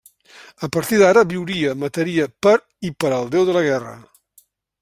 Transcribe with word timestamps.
A 0.67 0.69
partir 0.77 0.97
d'ara 1.01 1.23
viuria, 1.33 1.75
mataria 1.83 2.25
per 2.47 2.57
i 2.91 2.95
per 3.05 3.15
al 3.19 3.33
Déu 3.37 3.49
de 3.51 3.59
la 3.59 3.67
guerra. 3.71 3.97